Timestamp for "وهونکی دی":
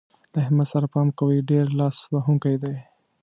2.13-2.75